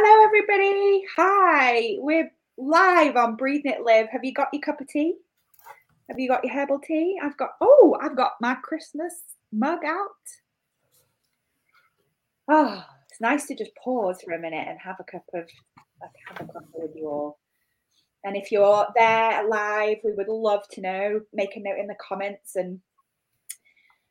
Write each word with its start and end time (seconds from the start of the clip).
Hello, 0.00 0.24
everybody. 0.24 1.02
Hi. 1.16 1.96
We're 1.98 2.30
live 2.56 3.16
on 3.16 3.34
Breathe 3.34 3.62
Knit 3.64 3.82
Live. 3.84 4.06
Have 4.12 4.22
you 4.22 4.32
got 4.32 4.46
your 4.52 4.62
cup 4.62 4.80
of 4.80 4.86
tea? 4.86 5.16
Have 6.08 6.20
you 6.20 6.28
got 6.28 6.44
your 6.44 6.54
herbal 6.54 6.78
tea? 6.78 7.18
I've 7.20 7.36
got, 7.36 7.54
oh, 7.60 7.98
I've 8.00 8.14
got 8.14 8.34
my 8.40 8.54
Christmas 8.62 9.12
mug 9.52 9.80
out. 9.84 10.10
Oh, 12.48 12.84
it's 13.10 13.20
nice 13.20 13.46
to 13.46 13.56
just 13.56 13.72
pause 13.74 14.22
for 14.24 14.34
a 14.34 14.38
minute 14.38 14.68
and 14.68 14.78
have 14.78 14.98
a 15.00 15.10
cup 15.10 15.24
of, 15.34 15.48
have 16.28 16.48
a 16.48 16.52
cup 16.52 16.62
with 16.74 16.92
you 16.94 17.08
all. 17.08 17.40
And 18.22 18.36
if 18.36 18.52
you're 18.52 18.86
there 18.94 19.48
live, 19.48 19.96
we 20.04 20.12
would 20.12 20.28
love 20.28 20.62
to 20.74 20.80
know. 20.80 21.22
Make 21.32 21.56
a 21.56 21.60
note 21.60 21.80
in 21.80 21.88
the 21.88 21.96
comments 22.00 22.54
and 22.54 22.78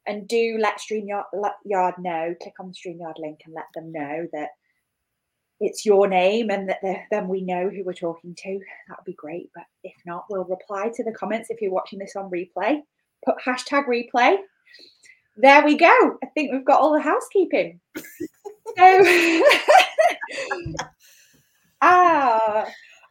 and 0.06 0.28
do 0.28 0.58
let 0.60 0.82
StreamYard 0.82 1.94
know. 1.98 2.36
Click 2.42 2.56
on 2.60 2.74
the 2.74 2.74
StreamYard 2.74 3.20
link 3.20 3.40
and 3.46 3.56
let 3.56 3.68
them 3.74 3.94
know 3.94 4.28
that 4.34 4.50
it's 5.60 5.86
your 5.86 6.08
name 6.08 6.50
and 6.52 6.70
that 6.70 6.80
then 7.10 7.28
we 7.28 7.42
know 7.42 7.70
who 7.70 7.84
we're 7.84 7.94
talking 7.94 8.36
to. 8.36 8.60
That 8.88 8.98
would 9.00 9.06
be 9.06 9.14
great. 9.14 9.50
But 9.56 9.66
if 9.84 9.94
not, 10.06 10.26
we'll 10.30 10.46
reply 10.46 10.90
to 10.94 11.04
the 11.04 11.12
comments 11.12 11.50
if 11.50 11.62
you're 11.62 11.72
watching 11.72 12.00
this 12.00 12.16
on 12.16 12.30
replay. 12.30 12.82
Put 13.26 13.38
hashtag 13.44 13.86
replay. 13.86 14.38
There 15.36 15.66
we 15.66 15.76
go. 15.78 16.18
I 16.24 16.28
think 16.34 16.52
we've 16.52 16.66
got 16.66 16.80
all 16.80 16.94
the 16.94 17.02
housekeeping. 17.02 17.80
so, 18.78 19.06
ah, 21.82 22.66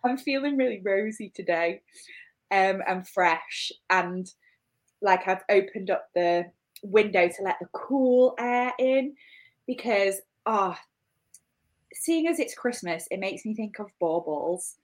I'm 0.04 0.18
feeling 0.18 0.56
really 0.56 0.80
rosy 0.84 1.30
today 1.34 1.82
um, 2.50 2.82
and 2.86 3.08
fresh. 3.08 3.72
And 3.90 4.30
like 5.02 5.26
I've 5.26 5.44
opened 5.50 5.90
up 5.90 6.08
the 6.14 6.46
window 6.82 7.28
to 7.28 7.42
let 7.42 7.56
the 7.60 7.68
cool 7.72 8.34
air 8.38 8.72
in 8.78 9.14
because, 9.66 10.20
ah, 10.46 10.76
oh, 10.76 10.82
seeing 12.02 12.26
as 12.28 12.38
it's 12.38 12.54
Christmas, 12.54 13.06
it 13.10 13.20
makes 13.20 13.44
me 13.44 13.54
think 13.54 13.78
of 13.78 13.86
baubles 14.00 14.76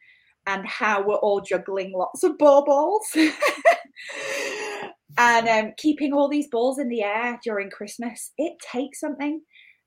and 0.47 0.67
how 0.67 1.03
we're 1.07 1.17
all 1.17 1.41
juggling 1.41 1.93
lots 1.97 2.25
of 2.25 2.37
baubles 2.37 3.03
and 5.19 5.49
um, 5.49 5.73
keeping 5.77 6.13
all 6.13 6.29
these 6.29 6.49
balls 6.49 6.79
in 6.79 6.89
the 6.89 7.03
air 7.03 7.39
during 7.45 7.71
Christmas. 7.71 8.33
It 8.39 8.55
takes 8.73 9.01
something. 9.01 9.43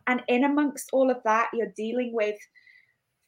And 0.07 0.21
in 0.27 0.43
amongst 0.43 0.89
all 0.93 1.09
of 1.09 1.17
that, 1.25 1.49
you're 1.53 1.73
dealing 1.75 2.11
with 2.13 2.37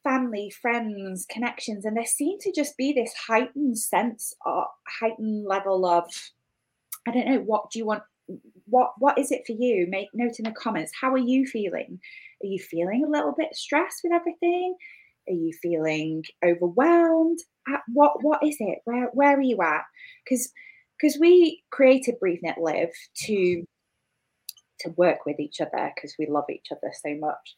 family, 0.04 0.50
friends, 0.62 1.26
connections, 1.30 1.84
and 1.84 1.98
there 1.98 2.06
seemed 2.06 2.40
to 2.42 2.54
just 2.56 2.78
be 2.78 2.94
this 2.94 3.14
heightened 3.28 3.78
sense 3.78 4.34
or 4.46 4.68
heightened 5.02 5.46
level 5.46 5.86
of, 5.86 6.06
I 7.08 7.12
don't 7.12 7.28
know, 7.28 7.40
what 7.40 7.72
do 7.72 7.80
you 7.80 7.86
want? 7.86 8.04
What 8.66 8.92
what 9.00 9.18
is 9.18 9.32
it 9.32 9.44
for 9.48 9.54
you? 9.54 9.88
Make 9.90 10.10
note 10.14 10.40
in 10.40 10.46
the 10.46 10.52
comments. 10.52 10.92
How 11.00 11.12
are 11.12 11.18
you 11.18 11.46
feeling? 11.46 12.00
Are 12.44 12.48
you 12.48 12.60
feeling 12.60 13.04
a 13.06 13.10
little 13.10 13.34
bit 13.38 13.56
stressed 13.56 14.02
with 14.04 14.14
everything? 14.14 14.76
Are 15.30 15.34
you 15.34 15.52
feeling 15.62 16.24
overwhelmed? 16.46 17.40
What 17.94 18.24
what 18.24 18.44
is 18.44 18.58
it? 18.60 18.80
Where 18.86 19.10
where 19.14 19.38
are 19.38 19.42
you 19.42 19.62
at? 19.62 19.84
Because 20.24 20.52
because 21.00 21.18
we 21.20 21.64
created 21.72 22.20
Breathe 22.20 22.40
Knit 22.42 22.58
Live 22.58 22.92
to 23.26 23.64
to 24.82 24.90
work 24.92 25.26
with 25.26 25.40
each 25.40 25.60
other 25.60 25.92
because 25.96 26.16
we 26.20 26.28
love 26.28 26.46
each 26.50 26.68
other 26.72 26.92
so 27.04 27.16
much 27.20 27.56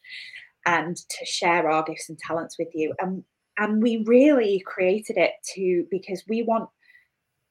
and 0.66 0.96
to 0.96 1.26
share 1.26 1.70
our 1.70 1.82
gifts 1.82 2.08
and 2.08 2.18
talents 2.18 2.56
with 2.58 2.68
you 2.74 2.94
and 2.98 3.22
and 3.58 3.82
we 3.82 4.02
really 4.06 4.62
created 4.66 5.18
it 5.18 5.32
to 5.54 5.84
because 5.90 6.22
we 6.28 6.42
want 6.42 6.68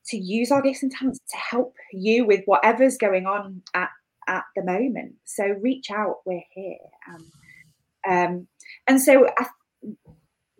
to 0.07 0.17
use 0.17 0.51
our 0.51 0.61
gifts 0.61 0.81
and 0.81 0.91
talents 0.91 1.19
to 1.29 1.37
help 1.37 1.75
you 1.93 2.25
with 2.25 2.41
whatever's 2.45 2.97
going 2.97 3.27
on 3.27 3.61
at 3.75 3.89
at 4.29 4.45
the 4.55 4.63
moment. 4.63 5.15
So 5.25 5.43
reach 5.45 5.91
out. 5.91 6.17
We're 6.25 6.43
here. 6.51 6.77
Um, 7.09 7.31
um, 8.07 8.47
and 8.87 9.01
so 9.01 9.27
I, 9.37 9.47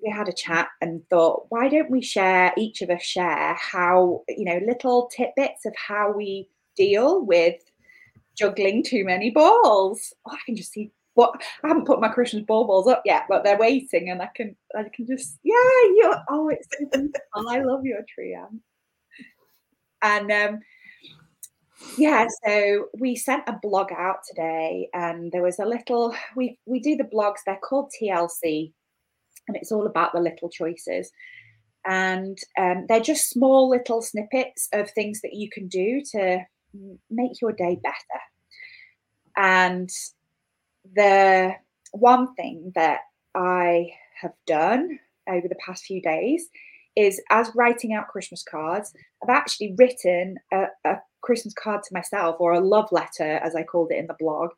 we 0.03 0.09
had 0.09 0.27
a 0.27 0.33
chat 0.33 0.67
and 0.81 1.01
thought, 1.09 1.45
why 1.49 1.69
don't 1.69 1.91
we 1.91 2.01
share? 2.01 2.51
Each 2.57 2.81
of 2.81 2.89
us 2.89 3.03
share 3.03 3.53
how 3.53 4.23
you 4.27 4.45
know 4.45 4.59
little 4.65 5.09
tidbits 5.15 5.65
of 5.65 5.73
how 5.75 6.11
we 6.11 6.49
deal 6.75 7.23
with 7.25 7.61
juggling 8.35 8.83
too 8.83 9.05
many 9.05 9.29
balls. 9.29 10.13
Oh, 10.25 10.31
I 10.31 10.37
can 10.45 10.55
just 10.55 10.71
see 10.71 10.91
what 11.13 11.41
I 11.63 11.67
haven't 11.67 11.85
put 11.85 11.99
my 12.01 12.09
Christmas 12.09 12.43
ball 12.43 12.65
balls 12.65 12.87
up 12.87 13.01
yet, 13.05 13.23
but 13.29 13.43
they're 13.43 13.57
waiting, 13.57 14.09
and 14.09 14.21
I 14.21 14.29
can 14.35 14.55
I 14.75 14.85
can 14.93 15.05
just 15.05 15.37
yeah, 15.43 15.53
you 15.53 16.13
oh, 16.29 16.49
it's 16.49 16.67
so 16.71 16.85
beautiful. 16.91 17.49
I 17.49 17.61
love 17.61 17.85
your 17.85 18.01
tree, 18.13 18.35
Anne. 18.35 18.61
And 20.01 20.31
um, 20.31 20.59
yeah, 21.97 22.27
so 22.45 22.87
we 22.99 23.15
sent 23.15 23.43
a 23.47 23.59
blog 23.61 23.91
out 23.91 24.19
today, 24.27 24.89
and 24.93 25.31
there 25.31 25.43
was 25.43 25.59
a 25.59 25.65
little. 25.65 26.13
We 26.35 26.57
we 26.65 26.79
do 26.79 26.95
the 26.95 27.03
blogs. 27.03 27.37
They're 27.45 27.57
called 27.57 27.91
TLC, 28.01 28.73
and 29.47 29.57
it's 29.57 29.71
all 29.71 29.85
about 29.85 30.13
the 30.13 30.19
little 30.19 30.49
choices. 30.49 31.11
And 31.85 32.37
um, 32.59 32.85
they're 32.87 32.99
just 32.99 33.29
small 33.29 33.69
little 33.69 34.01
snippets 34.01 34.67
of 34.73 34.91
things 34.91 35.21
that 35.21 35.33
you 35.33 35.49
can 35.49 35.67
do 35.67 36.01
to 36.11 36.39
make 37.09 37.41
your 37.41 37.53
day 37.53 37.79
better. 37.81 38.21
And 39.37 39.89
the 40.93 41.53
one 41.91 42.35
thing 42.35 42.73
that 42.75 42.99
I 43.33 43.91
have 44.21 44.33
done 44.45 44.99
over 45.27 45.47
the 45.47 45.55
past 45.65 45.85
few 45.85 46.01
days 46.01 46.47
is 46.99 47.21
as 47.29 47.49
writing 47.55 47.93
out 47.93 48.09
Christmas 48.09 48.43
cards, 48.43 48.93
I've 49.23 49.33
actually 49.33 49.73
written 49.77 50.37
a, 50.51 50.65
a 50.85 50.97
Christmas 51.21 51.53
card 51.53 51.81
to 51.83 51.93
myself 51.93 52.35
or 52.39 52.53
a 52.53 52.59
love 52.59 52.91
letter, 52.91 53.37
as 53.37 53.55
I 53.55 53.63
called 53.63 53.91
it 53.91 53.99
in 53.99 54.07
the 54.07 54.15
blog, 54.19 54.49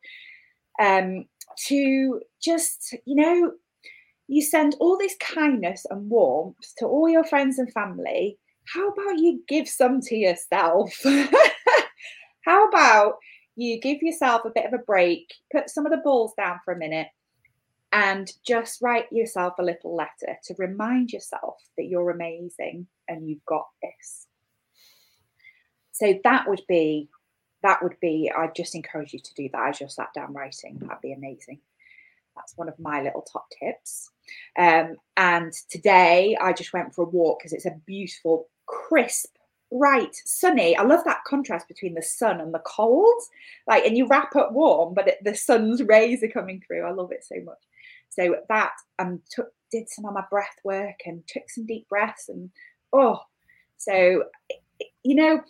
um, 0.80 1.26
to 1.66 2.20
just, 2.42 2.96
you 3.04 3.14
know, 3.14 3.52
you 4.26 4.42
send 4.42 4.76
all 4.80 4.98
this 4.98 5.14
kindness 5.20 5.86
and 5.88 6.10
warmth 6.10 6.74
to 6.78 6.86
all 6.86 7.08
your 7.08 7.24
friends 7.24 7.58
and 7.58 7.72
family. 7.72 8.38
How 8.74 8.88
about 8.88 9.18
you 9.18 9.42
give 9.46 9.68
some 9.68 10.00
to 10.00 10.16
yourself? 10.16 10.92
How 12.44 12.68
about 12.68 13.18
you 13.54 13.80
give 13.80 14.02
yourself 14.02 14.42
a 14.44 14.52
bit 14.54 14.64
of 14.64 14.72
a 14.72 14.78
break, 14.78 15.32
put 15.52 15.70
some 15.70 15.86
of 15.86 15.92
the 15.92 15.98
balls 15.98 16.32
down 16.36 16.58
for 16.64 16.74
a 16.74 16.78
minute, 16.78 17.08
and 17.92 18.32
just 18.46 18.80
write 18.80 19.12
yourself 19.12 19.54
a 19.58 19.62
little 19.62 19.94
letter 19.94 20.38
to 20.44 20.54
remind 20.58 21.12
yourself 21.12 21.56
that 21.76 21.86
you're 21.86 22.10
amazing 22.10 22.86
and 23.08 23.28
you've 23.28 23.44
got 23.44 23.66
this. 23.82 24.26
So 25.92 26.18
that 26.24 26.48
would 26.48 26.62
be 26.68 27.08
that 27.62 27.80
would 27.80 27.94
be 28.00 28.28
i'd 28.36 28.56
just 28.56 28.74
encourage 28.74 29.12
you 29.12 29.20
to 29.20 29.34
do 29.34 29.48
that 29.52 29.68
as 29.68 29.78
you're 29.78 29.88
sat 29.88 30.12
down 30.14 30.32
writing. 30.32 30.78
That'd 30.80 31.02
be 31.02 31.12
amazing. 31.12 31.60
That's 32.34 32.56
one 32.56 32.68
of 32.68 32.78
my 32.78 33.02
little 33.02 33.22
top 33.22 33.46
tips. 33.50 34.10
Um, 34.58 34.96
and 35.16 35.52
today 35.68 36.36
I 36.40 36.52
just 36.54 36.72
went 36.72 36.94
for 36.94 37.04
a 37.04 37.08
walk 37.08 37.40
because 37.40 37.52
it's 37.52 37.66
a 37.66 37.78
beautiful, 37.86 38.48
crisp, 38.66 39.36
bright, 39.70 40.16
sunny. 40.24 40.76
I 40.76 40.82
love 40.82 41.04
that 41.04 41.24
contrast 41.26 41.68
between 41.68 41.94
the 41.94 42.02
sun 42.02 42.40
and 42.40 42.54
the 42.54 42.62
cold. 42.64 43.22
Like, 43.66 43.84
and 43.84 43.96
you 43.96 44.06
wrap 44.06 44.34
up 44.34 44.52
warm, 44.52 44.94
but 44.94 45.08
it, 45.08 45.18
the 45.22 45.34
sun's 45.34 45.82
rays 45.82 46.22
are 46.22 46.28
coming 46.28 46.62
through. 46.66 46.84
I 46.84 46.92
love 46.92 47.12
it 47.12 47.24
so 47.24 47.36
much. 47.44 47.58
So 48.14 48.36
that 48.48 48.72
um 48.98 49.22
took 49.30 49.48
did 49.70 49.88
some 49.88 50.04
of 50.04 50.14
my 50.14 50.24
breath 50.30 50.56
work 50.64 51.00
and 51.06 51.26
took 51.26 51.48
some 51.48 51.66
deep 51.66 51.88
breaths 51.88 52.28
and 52.28 52.50
oh, 52.92 53.20
so 53.76 54.24
you 55.02 55.14
know 55.14 55.40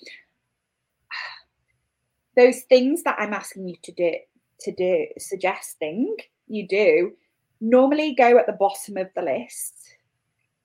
those 2.37 2.63
things 2.63 3.03
that 3.03 3.17
I'm 3.19 3.35
asking 3.35 3.69
you 3.69 3.77
to 3.83 3.93
do 3.93 4.13
to 4.61 4.73
do 4.73 5.07
suggesting 5.19 6.17
you 6.47 6.67
do 6.69 7.13
normally 7.61 8.15
go 8.15 8.39
at 8.39 8.47
the 8.47 8.53
bottom 8.53 8.97
of 8.97 9.09
the 9.15 9.23
list. 9.23 9.75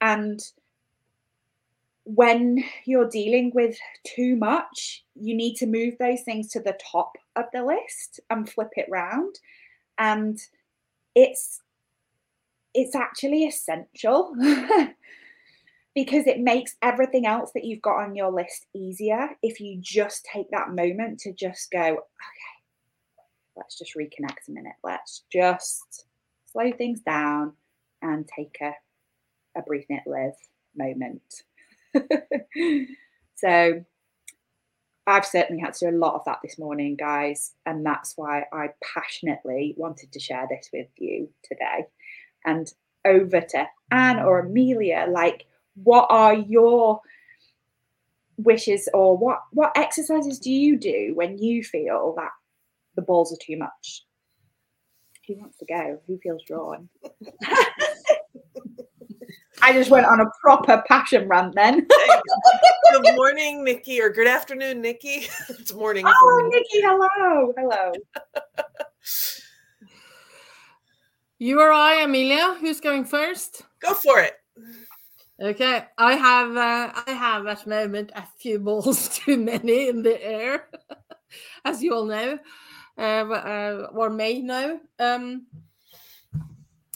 And 0.01 0.39
when 2.03 2.63
you're 2.85 3.09
dealing 3.09 3.51
with 3.53 3.77
too 4.05 4.35
much 4.35 5.03
you 5.19 5.35
need 5.35 5.55
to 5.55 5.65
move 5.65 5.95
those 5.99 6.21
things 6.21 6.49
to 6.49 6.59
the 6.59 6.77
top 6.91 7.17
of 7.35 7.45
the 7.53 7.63
list 7.63 8.19
and 8.29 8.49
flip 8.49 8.69
it 8.75 8.87
round. 8.89 9.39
And 9.97 10.39
it's 11.15 11.61
it's 12.77 12.95
actually 12.95 13.45
essential 13.45 14.35
because 15.95 16.27
it 16.27 16.39
makes 16.39 16.75
everything 16.83 17.25
else 17.25 17.49
that 17.55 17.65
you've 17.65 17.81
got 17.81 18.03
on 18.03 18.15
your 18.15 18.31
list 18.31 18.67
easier 18.75 19.29
if 19.41 19.59
you 19.59 19.79
just 19.81 20.23
take 20.31 20.45
that 20.51 20.69
moment 20.69 21.19
to 21.19 21.33
just 21.33 21.71
go, 21.71 21.79
okay, 21.79 21.97
let's 23.55 23.79
just 23.79 23.95
reconnect 23.95 24.47
a 24.47 24.51
minute. 24.51 24.75
Let's 24.83 25.23
just 25.33 26.05
slow 26.45 26.71
things 26.71 26.99
down 27.01 27.53
and 28.03 28.27
take 28.27 28.55
a, 28.61 28.73
a 29.57 29.63
breathe 29.63 29.85
knit 29.89 30.03
live 30.05 30.35
moment. 30.75 31.41
so 33.37 33.83
I've 35.07 35.25
certainly 35.25 35.63
had 35.63 35.73
to 35.73 35.89
do 35.89 35.97
a 35.97 35.97
lot 35.97 36.13
of 36.13 36.21
that 36.25 36.41
this 36.43 36.59
morning, 36.59 36.95
guys, 36.95 37.53
and 37.65 37.83
that's 37.83 38.13
why 38.15 38.43
I 38.53 38.67
passionately 38.83 39.73
wanted 39.77 40.11
to 40.11 40.19
share 40.19 40.45
this 40.47 40.69
with 40.71 40.89
you 40.97 41.29
today 41.43 41.87
and 42.47 42.73
over 43.05 43.41
to 43.41 43.67
Anne 43.91 44.19
or 44.19 44.39
Amelia. 44.39 45.05
Like, 45.07 45.45
what 45.83 46.07
are 46.09 46.33
your 46.33 47.01
wishes 48.37 48.87
or 48.93 49.17
what 49.17 49.39
what 49.51 49.71
exercises 49.75 50.39
do 50.39 50.51
you 50.51 50.77
do 50.77 51.11
when 51.15 51.37
you 51.37 51.63
feel 51.63 52.13
that 52.17 52.31
the 52.95 53.03
balls 53.03 53.31
are 53.31 53.37
too 53.41 53.57
much? 53.57 54.03
Who 55.27 55.35
wants 55.35 55.57
to 55.57 55.65
go? 55.65 55.99
Who 56.07 56.17
feels 56.17 56.41
drawn? 56.43 56.89
I 59.61 59.73
just 59.73 59.89
went 59.89 60.05
on 60.05 60.21
a 60.21 60.25
proper 60.41 60.83
passion 60.87 61.27
rant 61.27 61.55
then. 61.55 61.85
good 62.91 63.15
morning, 63.15 63.63
Nikki, 63.63 63.99
or 63.99 64.09
good 64.09 64.27
afternoon, 64.27 64.81
Nikki. 64.81 65.27
it's 65.49 65.73
morning. 65.73 66.05
Oh, 66.07 66.49
Nikki, 66.53 66.81
hello. 66.81 67.53
Hello. 67.57 67.91
You 71.39 71.61
or 71.61 71.71
I, 71.71 72.01
Amelia? 72.01 72.57
Who's 72.59 72.79
going 72.79 73.05
first? 73.05 73.61
Go 73.79 73.93
for 73.93 74.19
it. 74.19 74.33
Okay, 75.39 75.85
I 75.95 76.13
have 76.13 76.57
uh, 76.57 76.91
I 77.05 77.11
have 77.11 77.45
at 77.45 77.63
the 77.63 77.69
moment 77.69 78.11
a 78.15 78.23
few 78.39 78.57
balls 78.57 79.09
too 79.19 79.37
many 79.37 79.87
in 79.87 80.01
the 80.01 80.19
air, 80.23 80.67
as 81.65 81.83
you 81.83 81.93
all 81.93 82.05
know, 82.05 82.39
uh, 82.97 83.01
uh, 83.01 83.87
or 83.93 84.09
may 84.09 84.41
know. 84.41 84.79
Um, 84.97 85.45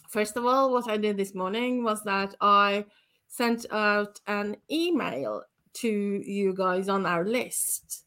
first 0.09 0.35
of 0.37 0.45
all, 0.47 0.71
what 0.71 0.89
I 0.89 0.97
did 0.97 1.17
this 1.17 1.35
morning 1.35 1.83
was 1.83 2.03
that 2.05 2.33
I 2.41 2.85
sent 3.27 3.67
out 3.69 4.19
an 4.25 4.57
email 4.71 5.43
to 5.73 5.87
you 5.87 6.55
guys 6.55 6.89
on 6.89 7.05
our 7.05 7.23
list. 7.23 8.05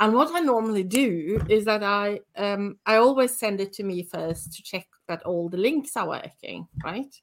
And 0.00 0.14
what 0.14 0.34
I 0.34 0.40
normally 0.40 0.82
do 0.82 1.40
is 1.48 1.64
that 1.66 1.84
I 1.84 2.22
um, 2.36 2.78
I 2.84 2.96
always 2.96 3.38
send 3.38 3.60
it 3.60 3.72
to 3.74 3.84
me 3.84 4.02
first 4.02 4.52
to 4.54 4.62
check 4.64 4.88
that 5.08 5.22
all 5.22 5.48
the 5.48 5.56
links 5.56 5.96
are 5.96 6.08
working, 6.08 6.66
right? 6.84 7.14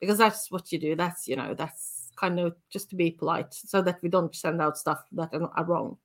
Because 0.00 0.18
that's 0.18 0.50
what 0.50 0.70
you 0.72 0.78
do. 0.78 0.96
That's 0.96 1.26
you 1.26 1.36
know 1.36 1.54
that's 1.54 2.10
kind 2.16 2.40
of 2.40 2.56
just 2.70 2.90
to 2.90 2.96
be 2.96 3.10
polite 3.10 3.52
so 3.52 3.82
that 3.82 4.02
we 4.02 4.08
don't 4.08 4.34
send 4.34 4.60
out 4.60 4.78
stuff 4.78 5.04
that 5.12 5.34
are, 5.34 5.64
wrong. 5.64 5.98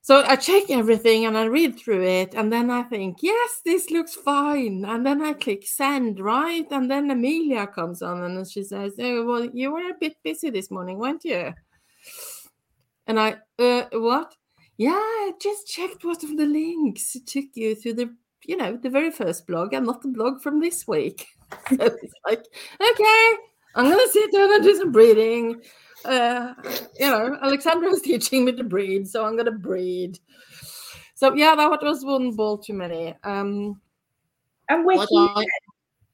So 0.00 0.22
I 0.24 0.36
check 0.36 0.70
everything 0.70 1.26
and 1.26 1.36
I 1.36 1.46
read 1.46 1.76
through 1.76 2.04
it, 2.04 2.34
and 2.34 2.52
then 2.52 2.70
I 2.70 2.84
think, 2.84 3.18
yes, 3.22 3.60
this 3.64 3.90
looks 3.90 4.14
fine. 4.14 4.84
And 4.86 5.04
then 5.04 5.20
I 5.20 5.32
click 5.32 5.66
send, 5.66 6.20
right? 6.20 6.64
And 6.70 6.88
then 6.88 7.10
Amelia 7.10 7.66
comes 7.66 8.02
on 8.02 8.22
and 8.22 8.48
she 8.48 8.62
says, 8.62 8.92
oh, 9.00 9.26
well, 9.26 9.44
you 9.44 9.72
were 9.72 9.90
a 9.90 9.98
bit 10.00 10.14
busy 10.22 10.50
this 10.50 10.70
morning, 10.70 10.98
weren't 10.98 11.24
you? 11.24 11.52
And 13.08 13.18
I, 13.18 13.38
uh, 13.58 13.86
what? 13.94 14.32
Yeah, 14.78 14.92
I 14.92 15.32
just 15.40 15.66
checked 15.66 16.04
what 16.04 16.22
of 16.22 16.36
the 16.36 16.46
links 16.46 17.16
took 17.26 17.46
you 17.54 17.74
to 17.74 17.92
the, 17.92 18.14
you 18.46 18.56
know, 18.56 18.76
the 18.76 18.90
very 18.90 19.10
first 19.10 19.46
blog 19.46 19.72
and 19.72 19.86
not 19.86 20.02
the 20.02 20.08
blog 20.08 20.40
from 20.40 20.60
this 20.60 20.86
week. 20.86 21.26
so 21.68 21.76
it's 21.80 22.14
like, 22.26 22.44
okay, 22.80 23.34
I'm 23.74 23.90
gonna 23.90 24.08
sit 24.10 24.32
down 24.32 24.54
and 24.54 24.62
do 24.62 24.76
some 24.76 24.92
breathing. 24.92 25.60
Uh, 26.04 26.54
you 26.98 27.08
know, 27.08 27.36
Alexandra 27.42 27.88
was 27.88 28.00
teaching 28.02 28.44
me 28.44 28.52
to 28.52 28.64
breathe, 28.64 29.06
so 29.06 29.24
I'm 29.24 29.36
gonna 29.36 29.50
breathe. 29.50 30.16
So 31.14 31.34
yeah, 31.34 31.54
that 31.54 31.82
was 31.82 32.04
one 32.04 32.32
ball 32.32 32.58
too 32.58 32.74
many. 32.74 33.14
Um, 33.24 33.80
and 34.68 34.84
we're 34.84 35.06
human. 35.06 35.36
I, 35.36 35.44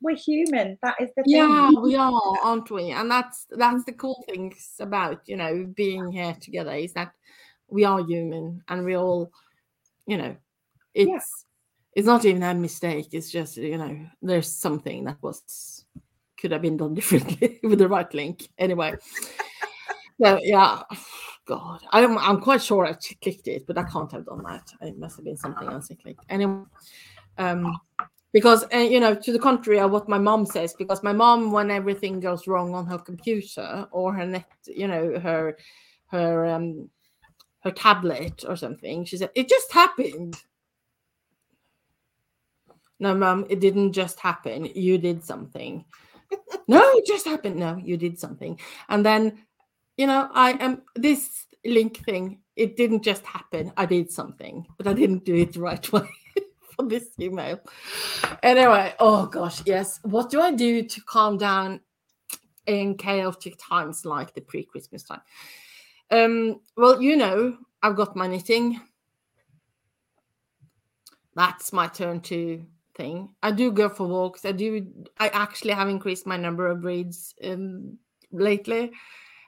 we're 0.00 0.16
human. 0.16 0.78
That 0.82 0.96
is 1.00 1.10
the 1.16 1.22
thing. 1.22 1.36
Yeah, 1.36 1.70
we 1.80 1.96
are, 1.96 2.20
aren't 2.42 2.70
we? 2.70 2.90
And 2.90 3.10
that's 3.10 3.46
that's 3.50 3.84
the 3.84 3.92
cool 3.92 4.24
things 4.28 4.74
about 4.80 5.20
you 5.26 5.36
know 5.36 5.66
being 5.76 6.10
here 6.10 6.36
together 6.40 6.72
is 6.72 6.92
that 6.94 7.12
we 7.68 7.84
are 7.84 8.04
human 8.04 8.62
and 8.68 8.84
we 8.84 8.96
all, 8.96 9.32
you 10.06 10.18
know, 10.18 10.36
it's. 10.94 11.46
It's 11.94 12.06
not 12.06 12.24
even 12.24 12.42
a 12.42 12.54
mistake. 12.54 13.08
It's 13.12 13.30
just 13.30 13.56
you 13.56 13.78
know 13.78 14.06
there's 14.20 14.48
something 14.48 15.04
that 15.04 15.22
was 15.22 15.84
could 16.38 16.52
have 16.52 16.62
been 16.62 16.76
done 16.76 16.94
differently 16.98 17.60
with 17.62 17.78
the 17.78 17.88
right 17.88 18.12
link. 18.14 18.48
Anyway, 18.58 18.94
so 20.20 20.38
yeah, 20.42 20.82
God, 21.46 21.80
I'm 21.90 22.18
I'm 22.18 22.40
quite 22.40 22.62
sure 22.62 22.86
I 22.86 22.94
clicked 23.22 23.48
it, 23.48 23.66
but 23.66 23.78
I 23.78 23.84
can't 23.84 24.10
have 24.12 24.26
done 24.26 24.42
that. 24.44 24.72
It 24.80 24.98
must 24.98 25.16
have 25.16 25.24
been 25.24 25.36
something 25.36 25.68
else 25.68 25.88
I 25.90 25.94
clicked. 25.94 26.24
Anyway, 26.28 26.64
um, 27.38 27.78
because 28.32 28.64
uh, 28.72 28.78
you 28.78 29.00
know, 29.00 29.14
to 29.14 29.32
the 29.32 29.38
contrary 29.38 29.80
of 29.80 29.90
what 29.90 30.08
my 30.08 30.18
mom 30.18 30.46
says, 30.46 30.74
because 30.74 31.02
my 31.02 31.12
mom, 31.12 31.52
when 31.52 31.70
everything 31.70 32.20
goes 32.20 32.46
wrong 32.46 32.74
on 32.74 32.86
her 32.86 32.98
computer 32.98 33.86
or 33.90 34.14
her 34.14 34.26
net, 34.26 34.46
you 34.66 34.88
know, 34.88 35.18
her 35.20 35.56
her 36.06 36.46
um 36.46 36.88
her 37.60 37.70
tablet 37.70 38.44
or 38.48 38.56
something, 38.56 39.04
she 39.04 39.16
said 39.16 39.30
it 39.34 39.48
just 39.48 39.72
happened. 39.72 40.36
No, 42.98 43.14
mom, 43.14 43.46
it 43.48 43.60
didn't 43.60 43.92
just 43.92 44.20
happen. 44.20 44.66
You 44.74 44.96
did 44.98 45.24
something 45.24 45.84
no, 46.68 46.80
it 46.94 47.06
just 47.06 47.26
happened. 47.26 47.56
No, 47.56 47.76
you 47.76 47.96
did 47.96 48.18
something. 48.18 48.58
And 48.88 49.04
then, 49.04 49.44
you 49.96 50.06
know, 50.06 50.28
I 50.32 50.52
am 50.52 50.82
this 50.94 51.46
link 51.64 51.98
thing, 52.04 52.40
it 52.56 52.76
didn't 52.76 53.02
just 53.02 53.24
happen. 53.24 53.72
I 53.76 53.86
did 53.86 54.10
something, 54.10 54.66
but 54.76 54.86
I 54.86 54.92
didn't 54.92 55.24
do 55.24 55.34
it 55.34 55.52
the 55.52 55.60
right 55.60 55.92
way 55.92 56.08
for 56.76 56.86
this 56.86 57.08
email. 57.20 57.60
Anyway, 58.42 58.94
oh 58.98 59.26
gosh, 59.26 59.62
yes. 59.66 60.00
What 60.02 60.30
do 60.30 60.40
I 60.40 60.52
do 60.52 60.82
to 60.82 61.00
calm 61.02 61.38
down 61.38 61.80
in 62.66 62.96
chaotic 62.96 63.58
times 63.58 64.04
like 64.04 64.34
the 64.34 64.40
pre-Christmas 64.40 65.04
time? 65.04 65.22
Um, 66.10 66.60
well, 66.76 67.00
you 67.00 67.16
know, 67.16 67.56
I've 67.82 67.96
got 67.96 68.16
my 68.16 68.26
knitting. 68.26 68.80
That's 71.34 71.72
my 71.72 71.86
turn 71.86 72.20
to 72.22 72.66
thing. 72.94 73.30
I 73.42 73.52
do 73.52 73.72
go 73.72 73.88
for 73.88 74.06
walks. 74.06 74.44
I 74.44 74.52
do. 74.52 74.86
I 75.18 75.28
actually 75.28 75.72
have 75.72 75.88
increased 75.88 76.26
my 76.26 76.36
number 76.36 76.66
of 76.66 76.82
breeds 76.82 77.34
um, 77.44 77.98
lately. 78.30 78.92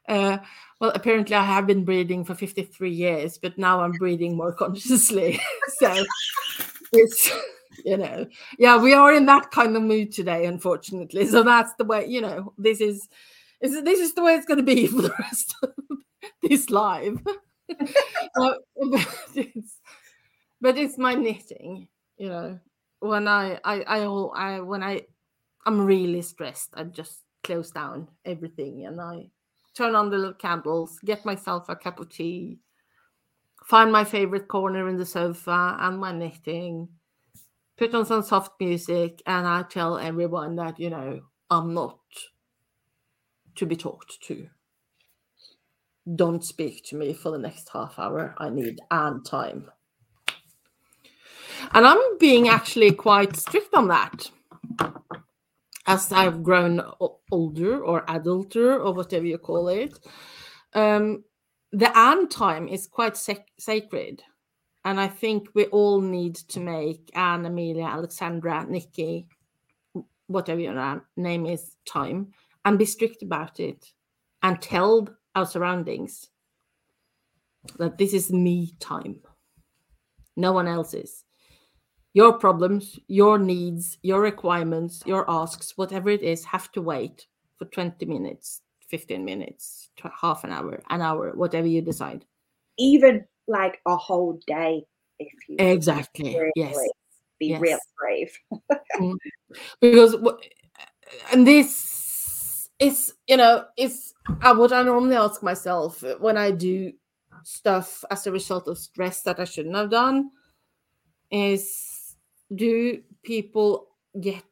Uh, 0.09 0.39
well, 0.81 0.93
apparently 0.95 1.35
I 1.35 1.45
have 1.45 1.67
been 1.67 1.85
breeding 1.85 2.25
for 2.25 2.35
53 2.35 2.91
years, 2.91 3.39
but 3.39 3.57
now 3.57 3.81
I'm 3.81 3.93
breeding 3.93 4.37
more 4.37 4.53
consciously. 4.63 5.41
so 5.79 6.05
it's, 6.93 7.31
you 7.85 7.97
know, 7.97 8.27
yeah, 8.59 8.77
we 8.77 8.93
are 8.93 9.13
in 9.13 9.27
that 9.27 9.51
kind 9.51 9.77
of 9.77 9.83
mood 9.83 10.13
today, 10.13 10.47
unfortunately. 10.47 11.27
So 11.27 11.43
that's 11.43 11.73
the 11.75 11.85
way, 11.85 12.07
you 12.07 12.21
know, 12.21 12.53
this 12.59 12.81
is, 12.81 13.09
is 13.61 13.83
this 13.83 14.01
is 14.01 14.15
the 14.15 14.23
way 14.23 14.35
it's 14.35 14.47
going 14.47 14.59
to 14.59 14.75
be 14.75 14.87
for 14.89 15.03
the 15.03 15.15
rest 15.19 15.55
of 15.63 15.71
this 16.43 16.69
live. 16.71 17.19
but, 18.35 18.59
it's, 19.35 19.79
but 20.61 20.77
it's 20.77 20.99
my 20.99 21.15
knitting, 21.15 21.89
you 22.19 22.29
know, 22.29 22.61
when 23.05 23.29
I 23.29 23.61
I 23.65 23.83
I, 23.83 24.01
I 24.05 24.61
when 24.61 24.83
I 24.83 25.03
I'm 25.67 25.85
really 25.87 26.23
stressed, 26.23 26.71
I 26.75 26.85
just 26.85 27.21
close 27.45 27.71
down 27.71 28.09
everything 28.25 28.87
and 28.87 29.01
I 29.01 29.31
turn 29.75 29.95
on 29.95 30.11
the 30.11 30.19
little 30.19 30.35
candles, 30.35 30.99
get 31.05 31.25
myself 31.25 31.69
a 31.69 31.77
cup 31.77 32.01
of 32.01 32.11
tea, 32.11 32.59
find 33.67 33.93
my 33.93 34.05
favorite 34.05 34.49
corner 34.49 34.89
in 34.89 34.97
the 34.97 35.07
sofa 35.07 35.77
and 35.81 35.99
my 35.99 36.13
knitting, 36.13 36.89
put 37.79 37.95
on 37.95 38.07
some 38.07 38.23
soft 38.23 38.53
music, 38.61 39.23
and 39.27 39.47
I 39.47 39.63
tell 39.65 39.99
everyone 39.99 40.57
that 40.57 40.81
you 40.81 40.91
know 40.91 41.21
I'm 41.51 41.75
not 41.75 41.99
to 43.57 43.67
be 43.67 43.77
talked 43.77 44.23
to. 44.25 44.49
Don't 46.17 46.45
speak 46.45 46.85
to 46.87 46.97
me 46.97 47.15
for 47.15 47.31
the 47.31 47.39
next 47.39 47.71
half 47.73 47.99
hour. 47.99 48.35
I 48.39 48.51
need 48.51 48.81
Anne 48.91 49.23
time. 49.23 49.71
And 51.73 51.87
I'm 51.87 52.19
being 52.19 52.49
actually 52.49 52.93
quite 52.93 53.37
strict 53.37 53.75
on 53.75 53.89
that 53.89 54.31
as 55.87 56.13
I've 56.13 56.43
grown 56.43 56.81
older 57.31 57.85
or 57.85 58.07
adulter 58.07 58.85
or 58.85 58.93
whatever 58.93 59.27
you 59.27 59.39
call 59.39 59.69
it. 59.69 59.99
Um, 60.73 61.25
the 61.73 61.97
Anne 61.97 62.29
time 62.29 62.69
is 62.69 62.87
quite 62.87 63.17
sac- 63.17 63.51
sacred. 63.59 64.23
And 64.85 65.01
I 65.01 65.09
think 65.09 65.49
we 65.55 65.65
all 65.67 66.01
need 66.01 66.37
to 66.37 66.61
make 66.61 67.11
Anne, 67.15 67.47
Amelia, 67.47 67.85
Alexandra, 67.85 68.67
Nikki, 68.69 69.27
whatever 70.27 70.61
your 70.61 71.03
name 71.17 71.47
is, 71.47 71.77
time 71.87 72.33
and 72.65 72.79
be 72.79 72.85
strict 72.85 73.23
about 73.23 73.61
it 73.61 73.93
and 74.43 74.61
tell 74.61 75.09
our 75.35 75.47
surroundings 75.47 76.29
that 77.79 77.99
this 77.99 78.13
is 78.13 78.33
me 78.33 78.75
time. 78.79 79.21
No 80.37 80.53
one 80.53 80.69
else's 80.69 81.25
your 82.15 82.33
problems, 82.39 82.99
your 83.09 83.39
needs, 83.39 83.99
your 84.03 84.21
requirements, 84.21 85.03
your 85.05 85.29
asks, 85.29 85.77
whatever 85.77 86.09
it 86.09 86.23
is, 86.23 86.45
have 86.45 86.71
to 86.73 86.81
wait 86.81 87.27
for 87.59 87.65
20 87.67 88.07
minutes, 88.07 88.63
15 88.89 89.25
minutes, 89.25 89.91
half 90.21 90.45
an 90.45 90.51
hour, 90.51 90.81
an 90.91 91.03
hour, 91.03 91.33
whatever 91.35 91.67
you 91.67 91.83
decide. 91.83 92.25
Even 92.79 93.25
like 93.49 93.81
a 93.87 93.97
whole 93.97 94.41
day, 94.47 94.85
if 95.19 95.33
you 95.49 95.57
exactly 95.59 96.37
really 96.39 96.53
yes, 96.55 96.79
be 97.41 97.47
yes. 97.49 97.61
real 97.61 97.79
brave. 97.99 98.39
mm. 98.97 99.15
Because 99.81 100.17
and 101.33 101.47
this 101.47 102.71
is, 102.79 103.15
you 103.27 103.37
know, 103.37 103.65
it's 103.77 104.15
uh, 104.41 104.55
what 104.55 104.73
I 104.73 104.83
normally 104.83 105.17
ask 105.17 105.43
myself 105.43 106.03
when 106.21 106.37
I 106.37 106.53
do 106.53 106.93
stuff 107.43 108.05
as 108.11 108.27
a 108.27 108.33
result 108.33 108.69
of 108.69 108.79
stress 108.79 109.23
that 109.23 109.41
I 109.41 109.45
shouldn't 109.45 109.77
have 109.77 109.91
done 109.91 110.31
is 111.31 111.94
do 112.55 113.03
people 113.23 113.89
get 114.21 114.45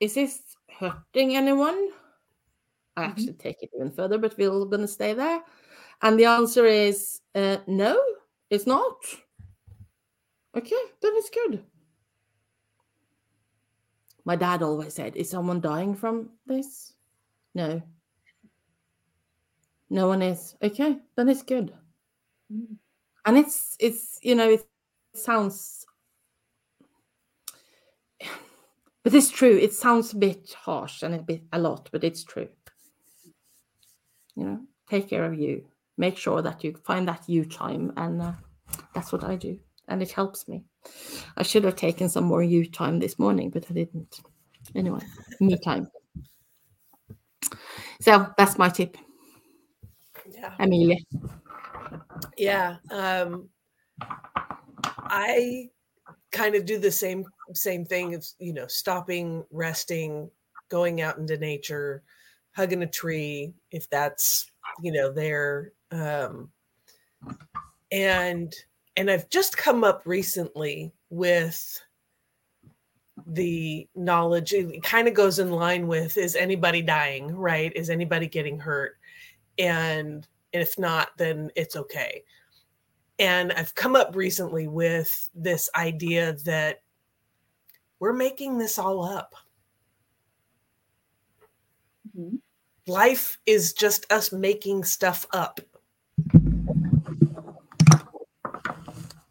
is 0.00 0.14
this 0.14 0.40
hurting 0.78 1.36
anyone? 1.36 1.90
I 2.96 3.02
mm-hmm. 3.02 3.10
actually 3.10 3.32
take 3.34 3.62
it 3.62 3.70
even 3.74 3.90
further 3.90 4.18
but 4.18 4.36
we're 4.36 4.50
going 4.50 4.80
to 4.80 4.88
stay 4.88 5.12
there. 5.12 5.40
And 6.02 6.18
the 6.18 6.26
answer 6.26 6.66
is 6.66 7.20
uh, 7.34 7.58
no 7.66 7.98
it's 8.50 8.66
not. 8.66 8.96
Okay 10.56 10.82
then 11.02 11.12
it's 11.16 11.30
good. 11.30 11.62
My 14.24 14.36
dad 14.36 14.62
always 14.62 14.94
said 14.94 15.16
is 15.16 15.30
someone 15.30 15.60
dying 15.60 15.94
from 15.94 16.30
this? 16.46 16.94
No. 17.54 17.82
No 19.88 20.08
one 20.08 20.22
is. 20.22 20.56
Okay 20.62 20.98
then 21.16 21.28
it's 21.28 21.42
good. 21.42 21.72
Mm. 22.52 22.76
and 23.26 23.36
it's 23.36 23.76
it's 23.80 24.18
you 24.22 24.34
know 24.34 24.48
it 24.48 24.64
sounds 25.14 25.85
but 29.06 29.14
it's 29.14 29.30
true. 29.30 29.56
It 29.56 29.72
sounds 29.72 30.12
a 30.12 30.16
bit 30.16 30.52
harsh 30.64 31.04
and 31.04 31.14
a 31.14 31.22
bit 31.22 31.42
a 31.52 31.60
lot 31.60 31.88
but 31.92 32.02
it's 32.02 32.24
true. 32.24 32.48
You 34.34 34.44
know 34.44 34.60
take 34.90 35.08
care 35.08 35.24
of 35.24 35.38
you. 35.38 35.64
Make 35.96 36.16
sure 36.18 36.42
that 36.42 36.64
you 36.64 36.74
find 36.84 37.06
that 37.06 37.22
you 37.28 37.44
time 37.44 37.92
and 37.96 38.20
uh, 38.20 38.32
that's 38.94 39.12
what 39.12 39.22
i 39.22 39.36
do. 39.36 39.60
And 39.86 40.02
it 40.02 40.10
helps 40.10 40.48
me. 40.48 40.64
I 41.36 41.44
should 41.44 41.62
have 41.62 41.76
taken 41.76 42.08
some 42.08 42.24
more 42.24 42.42
you 42.42 42.68
time 42.68 42.98
this 42.98 43.16
morning 43.16 43.50
but 43.50 43.64
i 43.70 43.74
didn't. 43.74 44.22
Anyway 44.74 45.02
me 45.38 45.56
time. 45.56 45.86
So 48.00 48.26
that's 48.36 48.58
my 48.58 48.70
tip. 48.70 48.96
Yeah. 50.28 50.52
amelia 50.58 50.96
Yeah. 52.36 52.78
Um, 52.90 53.50
I 54.98 55.70
kind 56.36 56.54
of 56.54 56.66
do 56.66 56.78
the 56.78 56.90
same 56.90 57.24
same 57.54 57.84
thing 57.84 58.14
of 58.14 58.26
you 58.38 58.52
know 58.52 58.66
stopping, 58.66 59.44
resting, 59.50 60.30
going 60.68 61.00
out 61.00 61.18
into 61.18 61.36
nature, 61.36 62.02
hugging 62.54 62.82
a 62.82 62.86
tree 62.86 63.54
if 63.70 63.88
that's 63.88 64.50
you 64.82 64.92
know 64.92 65.12
there. 65.12 65.72
Um, 65.90 66.50
and 67.90 68.54
and 68.96 69.10
I've 69.10 69.28
just 69.30 69.56
come 69.56 69.84
up 69.84 70.02
recently 70.04 70.92
with 71.10 71.80
the 73.26 73.88
knowledge 73.94 74.52
it 74.52 74.82
kind 74.82 75.08
of 75.08 75.14
goes 75.14 75.38
in 75.38 75.50
line 75.50 75.86
with 75.86 76.18
is 76.18 76.36
anybody 76.36 76.82
dying 76.82 77.34
right 77.34 77.72
is 77.74 77.88
anybody 77.88 78.26
getting 78.26 78.58
hurt 78.58 78.98
and 79.58 80.28
if 80.52 80.78
not 80.78 81.08
then 81.16 81.50
it's 81.56 81.76
okay 81.76 82.22
and 83.18 83.52
i've 83.52 83.74
come 83.74 83.96
up 83.96 84.14
recently 84.14 84.68
with 84.68 85.28
this 85.34 85.70
idea 85.74 86.34
that 86.44 86.82
we're 87.98 88.12
making 88.12 88.58
this 88.58 88.78
all 88.78 89.04
up. 89.04 89.34
Mhm. 92.16 92.40
life 92.86 93.40
is 93.46 93.72
just 93.72 94.10
us 94.12 94.30
making 94.30 94.84
stuff 94.84 95.26
up. 95.32 95.60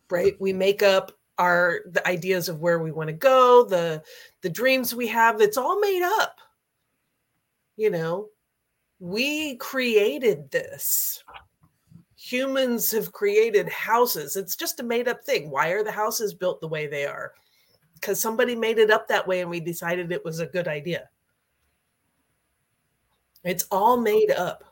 Right? 0.09 0.39
We 0.41 0.51
make 0.51 0.83
up 0.83 1.13
our 1.37 1.79
the 1.87 2.05
ideas 2.07 2.49
of 2.49 2.59
where 2.59 2.79
we 2.79 2.91
want 2.91 3.07
to 3.07 3.13
go 3.13 3.65
the 3.65 4.03
the 4.41 4.49
dreams 4.49 4.95
we 4.95 5.07
have 5.07 5.41
it's 5.41 5.57
all 5.57 5.79
made 5.79 6.03
up. 6.03 6.37
You 7.77 7.89
know? 7.89 8.29
We 8.99 9.57
created 9.57 10.51
this 10.51 11.23
humans 12.35 12.91
have 12.91 13.11
created 13.11 13.69
houses. 13.69 14.35
It's 14.35 14.55
just 14.55 14.79
a 14.79 14.83
made 14.83 15.07
up 15.07 15.23
thing. 15.23 15.49
Why 15.49 15.69
are 15.69 15.83
the 15.83 15.91
houses 15.91 16.33
built 16.33 16.59
the 16.61 16.67
way 16.67 16.87
they 16.87 17.05
are? 17.05 17.33
Because 17.93 18.19
somebody 18.19 18.55
made 18.55 18.77
it 18.77 18.91
up 18.91 19.07
that 19.07 19.27
way 19.27 19.41
and 19.41 19.49
we 19.49 19.59
decided 19.59 20.11
it 20.11 20.23
was 20.25 20.39
a 20.39 20.45
good 20.45 20.67
idea. 20.67 21.09
It's 23.43 23.65
all 23.71 23.97
made 23.97 24.31
up. 24.31 24.63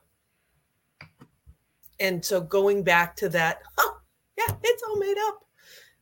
And 2.00 2.24
so 2.24 2.41
going 2.41 2.84
back 2.84 3.15
to 3.17 3.29
that 3.29 3.60
oh 3.77 3.98
yeah 4.38 4.55
it's 4.63 4.84
all 4.84 4.98
made 4.98 5.17
up. 5.27 5.46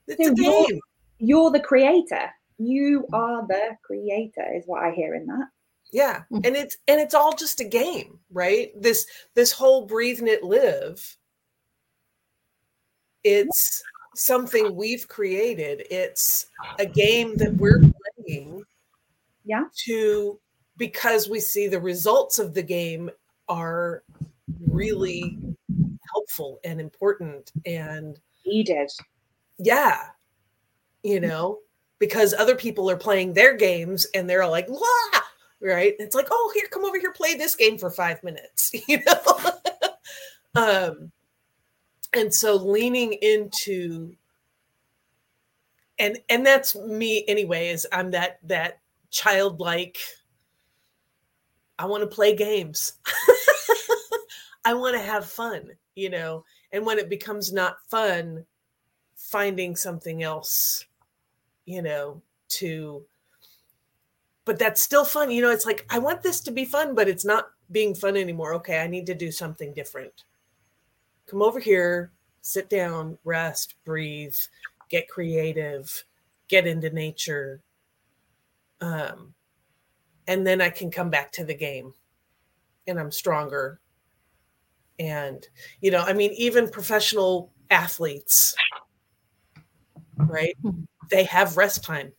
It's 0.07 0.19
a 0.19 0.23
So 0.25 0.33
you're- 0.35 0.65
game. 0.67 0.79
You're 1.23 1.51
the 1.51 1.59
creator. 1.59 2.31
You 2.57 3.05
are 3.13 3.45
the 3.47 3.77
creator, 3.83 4.45
is 4.55 4.63
what 4.65 4.83
I 4.83 4.91
hear 4.91 5.13
in 5.15 5.25
that. 5.27 5.47
yeah 5.91 6.23
Mm. 6.31 6.45
and 6.47 6.55
it's 6.55 6.77
and 6.87 6.99
it's 6.99 7.13
all 7.13 7.35
just 7.35 7.59
a 7.59 7.65
game 7.65 8.19
right? 8.31 8.71
This 8.79 9.05
this 9.35 9.51
whole 9.51 9.85
breathe 9.85 10.21
knit 10.21 10.43
live 10.43 11.17
it's 13.23 13.83
something 14.15 14.75
we've 14.75 15.07
created 15.07 15.83
it's 15.89 16.47
a 16.79 16.85
game 16.85 17.35
that 17.37 17.53
we're 17.55 17.79
playing 18.17 18.61
Yeah. 19.45 19.65
to 19.85 20.39
because 20.77 21.29
we 21.29 21.39
see 21.39 21.67
the 21.67 21.79
results 21.79 22.39
of 22.39 22.53
the 22.53 22.63
game 22.63 23.09
are 23.47 24.03
really 24.67 25.37
helpful 26.13 26.59
and 26.65 26.81
important 26.81 27.51
and 27.65 28.19
He 28.43 28.63
did. 28.63 28.91
yeah 29.59 30.07
you 31.03 31.19
know 31.19 31.59
because 31.99 32.33
other 32.33 32.55
people 32.55 32.89
are 32.89 32.97
playing 32.97 33.33
their 33.33 33.55
games 33.55 34.05
and 34.13 34.29
they're 34.29 34.43
all 34.43 34.51
like 34.51 34.67
Wah! 34.67 35.21
right 35.61 35.93
it's 35.99 36.15
like 36.15 36.27
oh 36.31 36.51
here 36.53 36.67
come 36.69 36.83
over 36.83 36.99
here 36.99 37.13
play 37.13 37.35
this 37.35 37.55
game 37.55 37.77
for 37.77 37.89
five 37.89 38.21
minutes 38.23 38.71
you 38.87 38.99
know 39.05 39.51
um 40.55 41.11
and 42.13 42.33
so 42.33 42.55
leaning 42.55 43.13
into 43.13 44.15
and 45.99 46.17
and 46.29 46.45
that's 46.45 46.75
me 46.75 47.23
anyway 47.27 47.69
is 47.69 47.87
i'm 47.91 48.11
that 48.11 48.39
that 48.43 48.79
childlike 49.11 49.97
i 51.79 51.85
want 51.85 52.01
to 52.01 52.07
play 52.07 52.35
games. 52.35 52.93
I 54.63 54.75
want 54.75 54.95
to 54.95 55.01
have 55.01 55.25
fun 55.25 55.71
you 55.95 56.09
know? 56.09 56.45
And 56.71 56.85
when 56.85 56.99
it 56.99 57.09
becomes 57.09 57.51
not 57.51 57.77
fun 57.89 58.45
finding 59.15 59.75
something 59.75 60.23
else 60.23 60.85
you 61.65 61.81
know 61.81 62.21
to 62.49 63.03
but 64.45 64.59
that's 64.59 64.81
still 64.81 65.05
fun 65.05 65.31
you 65.31 65.41
know? 65.41 65.51
It's 65.51 65.65
like 65.65 65.85
i 65.89 65.99
want 65.99 66.21
this 66.21 66.41
to 66.41 66.51
be 66.51 66.65
fun 66.65 66.93
but 66.95 67.07
it's 67.07 67.25
not 67.25 67.49
being 67.71 67.95
fun 67.95 68.17
anymore. 68.17 68.53
Okay 68.55 68.79
i 68.79 68.87
need 68.87 69.05
to 69.07 69.15
do 69.15 69.31
something 69.31 69.73
different 69.73 70.23
come 71.27 71.41
over 71.41 71.59
here 71.59 72.11
sit 72.41 72.69
down 72.69 73.17
rest 73.23 73.75
breathe 73.85 74.35
get 74.89 75.07
creative 75.07 76.03
get 76.47 76.67
into 76.67 76.89
nature. 76.89 77.61
Um 78.81 79.33
and 80.27 80.45
then 80.45 80.61
i 80.61 80.69
can 80.69 80.91
come 80.91 81.09
back 81.09 81.31
to 81.31 81.43
the 81.45 81.53
game 81.53 81.93
and 82.87 82.99
i'm 82.99 83.11
stronger. 83.11 83.79
And 84.99 85.45
you 85.81 85.91
know 85.91 86.03
i 86.03 86.13
mean 86.13 86.31
even 86.33 86.69
professional 86.69 87.51
athletes 87.69 88.55
right? 90.17 90.55
Mhm. 90.63 90.85
they 91.09 91.23
have 91.23 91.57
rest 91.57 91.83
time. 91.83 92.13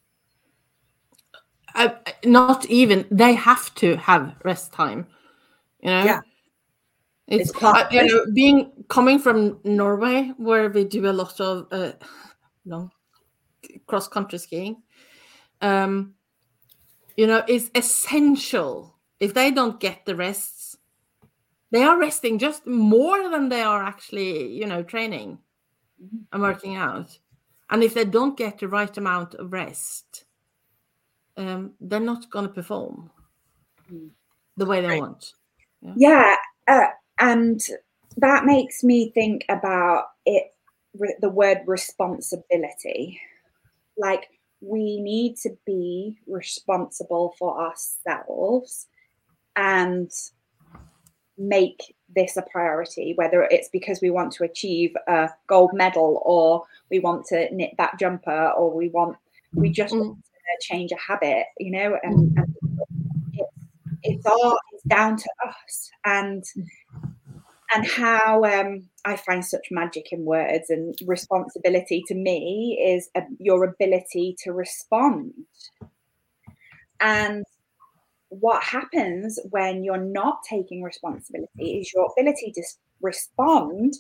Uh, 1.75 1.91
not 2.25 2.67
even 2.67 3.07
they 3.11 3.33
have 3.35 3.75
to 3.77 3.97
have 3.97 4.35
rest 4.45 4.73
time 4.73 5.07
you 5.81 5.91
know? 5.91 6.05
Yeah. 6.05 6.21
It's, 7.29 7.51
It's 7.51 7.63
uh, 7.63 7.89
you 7.93 8.07
know 8.07 8.27
being 8.35 8.73
coming 8.89 9.19
from 9.19 9.61
norway 9.65 10.33
where 10.37 10.69
we 10.71 10.85
do 10.85 11.07
a 11.09 11.13
lot 11.13 11.41
of 11.41 11.67
uh, 11.73 11.93
long 12.67 12.91
cross 13.87 14.09
country 14.09 14.39
skiing 14.39 14.83
um 15.61 16.15
you 17.17 17.27
know 17.27 17.43
it's 17.47 17.71
essential. 17.75 18.99
If 19.21 19.35
they 19.35 19.51
don't 19.53 19.79
get 19.79 20.05
the 20.05 20.17
rests 20.17 20.77
they 21.71 21.83
are 21.85 21.99
resting 21.99 22.39
just 22.39 22.67
more 22.67 23.29
than 23.31 23.49
they 23.49 23.63
are 23.63 23.83
actually 23.83 24.53
you 24.53 24.67
know 24.67 24.83
training 24.83 25.39
and 26.33 26.43
working 26.43 26.77
out. 26.77 27.19
And 27.71 27.83
if 27.83 27.95
they 27.95 28.05
don't 28.05 28.37
get 28.37 28.59
the 28.59 28.69
right 28.69 28.95
amount 28.99 29.35
of 29.35 29.53
rest 29.53 30.25
um, 31.37 31.73
they're 31.81 32.01
not 32.01 32.31
going 32.31 32.47
to 32.49 32.53
perform 32.53 33.11
Mm. 33.91 34.11
the 34.57 34.67
way 34.67 34.81
they 34.81 34.89
Right. 34.89 35.01
want. 35.01 35.33
Yeah, 35.95 36.37
uh, 36.69 36.87
and 37.23 37.61
that 38.17 38.45
makes 38.45 38.83
me 38.83 39.11
think 39.11 39.45
about 39.49 40.07
it. 40.27 40.55
The 41.21 41.31
word 41.31 41.61
responsibility, 41.67 43.19
like 43.97 44.29
we 44.61 45.01
need 45.01 45.37
to 45.39 45.57
be 45.65 46.19
responsible 46.27 47.35
for 47.39 47.59
ourselves 47.59 48.89
and 49.57 50.11
make 51.39 51.95
this 52.15 52.37
a 52.37 52.43
priority. 52.43 53.15
Whether 53.17 53.45
it's 53.45 53.71
because 53.71 54.01
we 54.03 54.11
want 54.11 54.33
to 54.33 54.45
achieve 54.45 54.95
a 55.09 55.31
gold 55.47 55.71
medal, 55.73 56.21
or 56.27 56.65
we 56.91 56.99
want 56.99 57.25
to 57.27 57.49
knit 57.55 57.75
that 57.79 57.99
jumper, 57.99 58.51
or 58.51 58.75
we 58.75 58.91
want 58.91 59.17
we 59.55 59.71
just 59.71 59.95
Mm. 59.95 60.01
want 60.01 60.19
to 60.19 60.67
change 60.67 60.93
a 60.93 60.97
habit, 60.97 61.47
you 61.59 61.71
know, 61.71 61.99
and, 62.03 62.37
and 62.37 62.57
it's 63.33 63.53
it's 64.03 64.27
all 64.27 64.59
it's 64.73 64.83
down 64.85 65.17
to 65.17 65.31
us 65.47 65.91
and 66.05 66.45
and 67.75 67.87
how 67.87 68.45
um, 68.45 68.89
I 69.05 69.17
find 69.17 69.45
such 69.45 69.69
magic 69.71 70.13
in 70.13 70.25
words 70.25 70.71
and 70.71 70.95
responsibility 71.07 72.03
to 72.09 72.15
me 72.15 72.79
is 72.85 73.09
a, 73.15 73.23
your 73.39 73.65
ability 73.65 74.37
to 74.45 74.53
respond. 74.53 75.33
And 77.01 77.45
what 78.29 78.63
happens 78.63 79.39
when 79.51 79.85
you're 79.85 79.99
not 79.99 80.39
taking 80.49 80.83
responsibility 80.83 81.81
is 81.81 81.93
your 81.93 82.11
ability 82.17 82.53
to 82.53 82.63
respond 83.01 83.95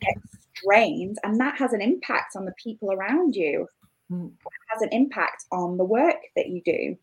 gets 0.00 0.38
strained, 0.54 1.16
and 1.24 1.40
that 1.40 1.56
has 1.58 1.72
an 1.72 1.80
impact 1.80 2.36
on 2.36 2.44
the 2.44 2.54
people 2.62 2.92
around 2.92 3.34
you. 3.34 3.66
Mm. 4.10 4.32
Has 4.68 4.82
an 4.82 4.90
impact 4.92 5.44
on 5.50 5.76
the 5.78 5.84
work 5.84 6.16
that 6.36 6.48
you 6.48 6.62
do. 6.64 6.96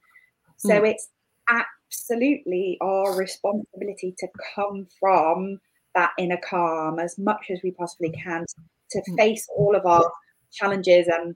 So 0.58 0.82
Mm. 0.82 0.92
it's 0.92 1.10
absolutely 1.50 2.78
our 2.82 3.16
responsibility 3.16 4.16
to 4.20 4.28
come 4.56 4.88
from 5.00 5.60
that 5.96 6.12
inner 6.18 6.38
calm 6.38 7.00
as 7.00 7.18
much 7.18 7.48
as 7.50 7.60
we 7.64 7.72
possibly 7.72 8.12
can 8.12 8.46
to 8.92 9.02
Mm. 9.10 9.18
face 9.18 9.48
all 9.56 9.76
of 9.76 9.86
our 9.86 10.12
challenges 10.52 11.08
and 11.08 11.36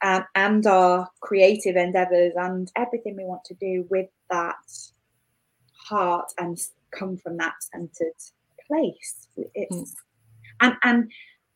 and, 0.00 0.24
and 0.36 0.64
our 0.66 1.08
creative 1.20 1.74
endeavors 1.74 2.32
and 2.36 2.70
everything 2.76 3.16
we 3.16 3.24
want 3.24 3.42
to 3.44 3.54
do 3.54 3.84
with 3.90 4.08
that 4.30 4.54
heart 5.88 6.30
and 6.38 6.56
come 6.92 7.16
from 7.16 7.36
that 7.36 7.54
centered 7.60 8.12
place. 8.66 9.26
It's 9.54 9.94
and 10.60 10.74
and 10.84 11.10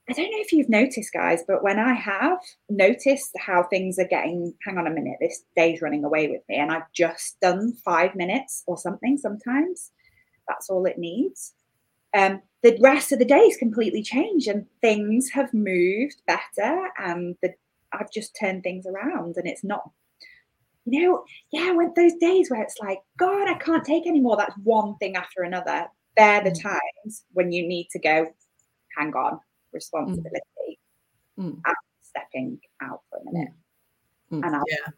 I 0.09 0.15
don't 0.15 0.31
know 0.33 0.41
if 0.41 0.53
you've 0.53 0.69
noticed, 0.69 1.13
guys, 1.13 1.45
but 1.47 1.63
when 1.63 1.79
I 1.79 1.93
have 1.95 2.39
noticed 2.69 3.31
how 3.39 3.63
things 3.63 4.01
are 4.01 4.09
getting, 4.09 4.53
hang 4.67 4.77
on 4.77 4.89
a 4.89 4.91
minute, 4.91 5.19
this 5.21 5.45
day's 5.57 5.81
running 5.81 6.05
away 6.05 6.29
with 6.29 6.43
me, 6.49 6.57
and 6.57 6.73
I've 6.73 6.91
just 6.93 7.39
done 7.41 7.73
five 7.85 8.17
minutes 8.17 8.65
or 8.67 8.77
something. 8.77 9.17
Sometimes 9.17 9.93
that's 10.49 10.69
all 10.69 10.85
it 10.87 10.99
needs. 10.99 11.55
Um, 12.15 12.43
the 12.63 12.77
rest 12.81 13.13
of 13.13 13.19
the 13.19 13.25
day 13.25 13.41
is 13.41 13.57
completely 13.57 14.03
changed, 14.03 14.49
and 14.49 14.67
things 14.81 15.31
have 15.31 15.53
moved 15.53 16.23
better, 16.27 16.89
and 16.99 17.37
the 17.43 17.55
I've 17.93 18.11
just 18.11 18.37
turned 18.41 18.63
things 18.63 18.87
around, 18.87 19.37
and 19.37 19.47
it's 19.47 19.65
not. 19.65 19.91
You 20.85 21.01
know, 21.09 21.25
yeah, 21.53 21.69
I 21.69 21.73
went 21.73 21.95
those 21.95 22.15
days 22.15 22.51
where 22.51 22.63
it's 22.63 22.79
like, 22.81 22.99
God, 23.17 23.49
I 23.49 23.55
can't 23.55 23.85
take 23.85 24.07
anymore. 24.07 24.37
That's 24.37 24.57
one 24.65 24.97
thing 24.97 25.15
after 25.15 25.43
another. 25.43 25.87
They're 26.17 26.43
the 26.43 26.51
Mm. 26.51 26.63
times 26.63 27.25
when 27.33 27.53
you 27.53 27.67
need 27.69 27.89
to 27.91 27.99
go, 28.01 28.27
hang 28.97 29.15
on, 29.15 29.39
responsibility. 29.73 30.81
Mm. 31.39 31.61
I'm 31.65 31.75
stepping 32.03 32.61
out 32.81 33.03
for 33.09 33.19
a 33.21 33.25
minute. 33.33 33.53
Mm. 34.33 34.45
And 34.45 34.57
I'll, 34.57 34.65
Yeah. 34.69 34.91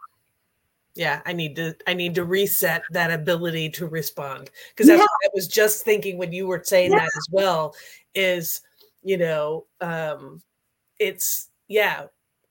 Yeah, 0.95 1.23
I 1.27 1.33
need 1.33 1.57
to 1.57 1.75
I 1.87 1.95
need 1.95 2.15
to 2.15 2.25
reset 2.25 2.83
that 2.91 3.11
ability 3.11 3.71
to 3.71 3.87
respond. 3.87 4.51
Because 4.71 4.87
that's 4.87 4.99
Yeah. 4.99 5.03
what 5.03 5.11
I 5.25 5.31
was 5.35 5.49
just 5.49 5.85
thinking 5.85 6.19
when 6.19 6.33
you 6.33 6.47
were 6.47 6.63
saying 6.65 6.93
Yeah. 6.93 6.99
that 7.01 7.11
as 7.17 7.27
well 7.31 7.75
is 8.15 8.61
you 9.03 9.17
know 9.17 9.67
um 9.81 10.41
it's 10.99 11.51
yeah 11.69 12.07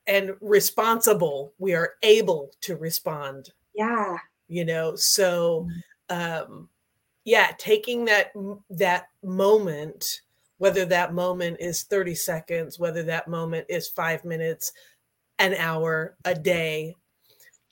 and 0.07 0.31
responsible. 0.41 1.53
We 1.57 1.73
are 1.73 1.93
able 2.03 2.51
to 2.61 2.75
respond. 2.75 3.51
Yeah, 3.73 4.17
you 4.49 4.65
know 4.65 4.95
so 4.97 5.67
um 6.09 6.69
yeah 7.23 7.53
taking 7.57 8.03
that 8.05 8.33
that 8.69 9.07
moment 9.23 10.21
whether 10.57 10.85
that 10.85 11.13
moment 11.13 11.57
is 11.59 11.83
30 11.83 12.13
seconds 12.13 12.77
whether 12.77 13.03
that 13.03 13.27
moment 13.29 13.65
is 13.69 13.87
5 13.87 14.25
minutes 14.25 14.73
an 15.39 15.53
hour 15.55 16.17
a 16.25 16.35
day 16.35 16.93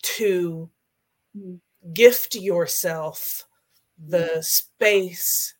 to 0.03 0.69
Mm. 1.37 1.61
gift 1.93 2.35
yourself 2.35 3.45
the 3.97 4.41
space 4.41 5.55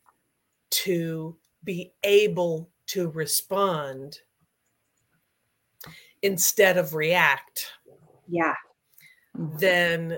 to 0.72 1.38
be 1.64 1.94
able 2.04 2.70
to 2.88 3.10
respond 3.12 4.20
instead 6.22 6.78
of 6.78 6.94
react 6.94 7.68
yeah, 8.28 8.56
then 9.34 10.18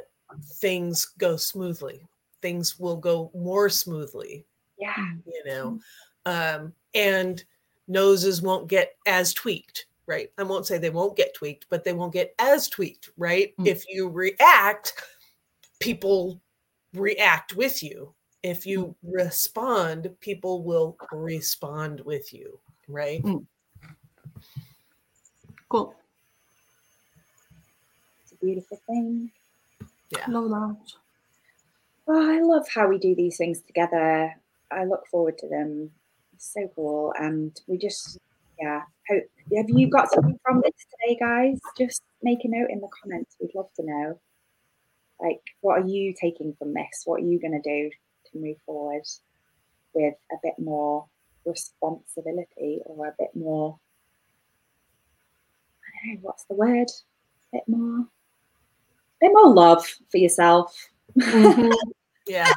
things 0.60 1.06
go 1.18 1.38
smoothly. 1.38 2.06
Things 2.42 2.77
will 2.80 2.98
go 2.98 3.32
more 3.34 3.70
smoothly 3.70 4.46
yeah, 4.77 4.96
you 5.25 5.44
know? 5.46 5.80
Um 6.25 6.74
and 6.94 7.44
noses 7.88 8.42
won't 8.42 8.68
get 8.68 8.96
as 9.08 9.34
tweaked 9.34 9.86
right 10.07 10.31
i 10.38 10.43
won't 10.43 10.65
say 10.65 10.77
they 10.77 10.89
won't 10.89 11.15
get 11.15 11.33
tweaked 11.33 11.65
but 11.69 11.83
they 11.83 11.93
won't 11.93 12.13
get 12.13 12.33
as 12.39 12.67
tweaked 12.67 13.10
right 13.17 13.53
Mm. 13.57 13.67
if 13.67 13.86
you 13.89 14.10
react 14.10 14.93
people 15.79 16.39
react 16.93 17.55
with 17.55 17.81
you 17.83 18.13
if 18.43 18.65
you 18.65 18.95
respond 19.03 20.10
people 20.19 20.63
will 20.63 20.98
respond 21.11 22.01
with 22.01 22.33
you 22.33 22.59
right 22.87 23.24
Cool. 25.70 25.96
it's 28.22 28.31
a 28.33 28.35
beautiful 28.46 28.79
thing. 28.85 29.31
Yeah. 30.11 30.25
Love 30.27 30.50
that. 30.50 30.77
Oh, 32.07 32.31
I 32.31 32.42
love 32.42 32.68
how 32.70 32.87
we 32.87 33.00
do 33.00 33.16
these 33.16 33.37
things 33.37 33.61
together. 33.61 34.35
I 34.70 34.83
look 34.85 35.07
forward 35.07 35.39
to 35.39 35.48
them. 35.48 35.89
It's 36.35 36.53
so 36.53 36.70
cool. 36.75 37.11
And 37.18 37.59
we 37.66 37.79
just, 37.79 38.20
yeah. 38.59 38.83
Hope, 39.09 39.24
have 39.55 39.70
you 39.70 39.89
got 39.89 40.09
something 40.09 40.39
from 40.46 40.61
this 40.61 40.74
today, 40.92 41.18
guys? 41.20 41.59
Just 41.77 42.01
make 42.22 42.44
a 42.46 42.48
note 42.48 42.70
in 42.70 42.79
the 42.79 42.87
comments. 43.01 43.35
We'd 43.39 43.53
love 43.53 43.70
to 43.75 43.83
know. 43.85 44.20
Like, 45.22 45.42
what 45.61 45.81
are 45.81 45.87
you 45.87 46.13
taking 46.20 46.53
from 46.53 46.74
this? 46.74 47.03
What 47.05 47.22
are 47.22 47.25
you 47.25 47.39
going 47.39 47.61
to 47.61 47.70
do 47.70 47.89
to 48.31 48.37
move 48.37 48.57
forward 48.66 49.03
with 49.94 50.16
a 50.31 50.35
bit 50.42 50.53
more 50.57 51.05
responsibility 51.46 52.79
or 52.85 53.07
a 53.07 53.13
bit 53.20 53.29
more, 53.35 53.77
I 55.81 56.07
don't 56.07 56.16
know, 56.16 56.20
what's 56.22 56.46
the 56.46 56.55
word? 56.55 56.87
A 56.89 57.57
bit 57.57 57.63
more, 57.68 58.00
a 58.00 58.07
bit 59.20 59.31
more 59.33 59.53
love 59.53 59.85
for 60.09 60.18
yourself. 60.18 60.89
Mhm. 61.18 61.72
yeah 62.27 62.51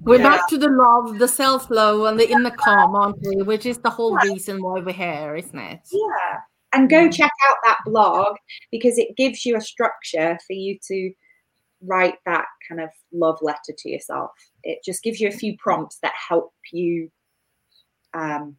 We're 0.00 0.18
Yeah. 0.18 0.36
back 0.36 0.48
to 0.48 0.58
the 0.58 0.68
love, 0.68 1.18
the 1.18 1.28
self 1.28 1.70
love, 1.70 2.02
and 2.06 2.18
the 2.18 2.30
inner 2.30 2.50
calm, 2.50 2.94
aren't 2.94 3.20
we? 3.26 3.42
Which 3.42 3.66
is 3.66 3.78
the 3.78 3.90
whole 3.90 4.16
reason 4.16 4.62
why 4.62 4.80
we're 4.80 4.92
here, 4.92 5.36
isn't 5.36 5.58
it? 5.58 5.80
Yeah. 5.90 6.40
And 6.72 6.90
go 6.90 7.08
check 7.08 7.32
out 7.48 7.56
that 7.64 7.78
blog 7.86 8.36
because 8.70 8.98
it 8.98 9.16
gives 9.16 9.46
you 9.46 9.56
a 9.56 9.60
structure 9.60 10.38
for 10.46 10.52
you 10.52 10.78
to 10.88 11.12
write 11.80 12.16
that 12.26 12.46
kind 12.68 12.80
of 12.80 12.90
love 13.12 13.38
letter 13.40 13.72
to 13.76 13.90
yourself. 13.90 14.32
It 14.64 14.80
just 14.84 15.02
gives 15.02 15.20
you 15.20 15.28
a 15.28 15.32
few 15.32 15.56
prompts 15.58 15.98
that 16.02 16.12
help 16.28 16.52
you 16.72 17.10
um, 18.14 18.56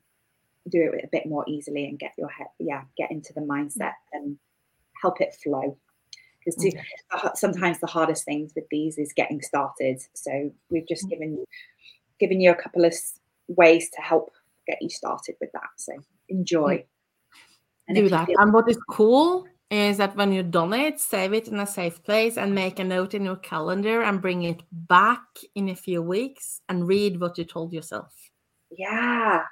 do 0.69 0.91
it 0.93 1.03
a 1.03 1.09
bit 1.11 1.25
more 1.25 1.43
easily 1.47 1.85
and 1.85 1.99
get 1.99 2.13
your 2.17 2.29
head, 2.29 2.47
yeah, 2.59 2.83
get 2.97 3.11
into 3.11 3.33
the 3.33 3.41
mindset 3.41 3.93
and 4.13 4.37
help 5.01 5.21
it 5.21 5.35
flow. 5.43 5.77
Because 6.57 6.73
Okay. 6.75 7.29
sometimes 7.35 7.79
the 7.79 7.87
hardest 7.87 8.25
things 8.25 8.53
with 8.55 8.65
these 8.69 8.97
is 8.97 9.13
getting 9.13 9.41
started. 9.41 10.01
So 10.13 10.51
we've 10.69 10.87
just 10.87 11.09
given 11.09 11.45
given 12.19 12.41
you 12.41 12.51
a 12.51 12.55
couple 12.55 12.83
of 12.85 12.93
ways 13.47 13.89
to 13.91 14.01
help 14.01 14.31
get 14.67 14.81
you 14.81 14.89
started 14.89 15.35
with 15.39 15.51
that. 15.53 15.69
So 15.77 15.93
enjoy. 16.27 16.85
And 17.87 17.95
Do 17.95 18.09
that. 18.09 18.27
feel- 18.27 18.37
And 18.39 18.53
what 18.53 18.69
is 18.69 18.77
cool 18.89 19.47
is 19.71 19.97
that 19.97 20.15
when 20.15 20.31
you're 20.33 20.43
done 20.43 20.73
it, 20.73 20.99
save 20.99 21.33
it 21.33 21.47
in 21.47 21.59
a 21.59 21.65
safe 21.65 22.03
place 22.03 22.37
and 22.37 22.53
make 22.53 22.79
a 22.79 22.83
note 22.83 23.13
in 23.13 23.23
your 23.23 23.35
calendar 23.37 24.01
and 24.03 24.21
bring 24.21 24.43
it 24.43 24.61
back 24.71 25.23
in 25.55 25.69
a 25.69 25.75
few 25.75 26.01
weeks 26.01 26.61
and 26.69 26.87
read 26.87 27.19
what 27.19 27.37
you 27.37 27.45
told 27.45 27.73
yourself. 27.73 28.13
yeah, 28.71 29.45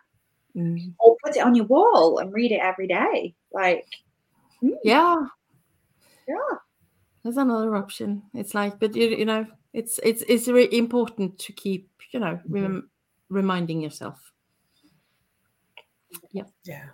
Mm. 0.55 0.93
or 0.99 1.15
put 1.23 1.35
it 1.35 1.43
on 1.45 1.53
your 1.55 1.65
wall 1.65 2.17
and 2.19 2.33
read 2.33 2.51
it 2.51 2.59
every 2.59 2.87
day. 2.87 3.35
Like, 3.51 3.85
mm, 4.61 4.75
Yeah, 4.83 5.15
yeah, 6.27 6.57
there's 7.27 7.37
another 7.37 7.75
option. 7.75 8.23
It's 8.33 8.53
like, 8.53 8.79
but 8.79 8.95
you, 8.95 9.09
you 9.09 9.25
know, 9.25 9.45
it's 9.73 9.99
it's 10.01 10.23
it's 10.29 10.47
really 10.47 10.77
important 10.77 11.37
to 11.39 11.51
keep, 11.51 11.89
you 12.11 12.19
know, 12.19 12.39
rem- 12.47 12.89
reminding 13.29 13.81
yourself. 13.81 14.17
yeah 16.31 16.89